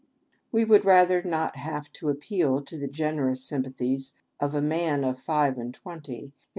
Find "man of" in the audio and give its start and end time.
4.63-5.21